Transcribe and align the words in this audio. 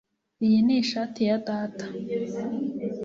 Iyi 0.45 0.59
ni 0.65 0.75
ishati 0.83 1.19
ya 1.29 1.37
data 1.47 1.85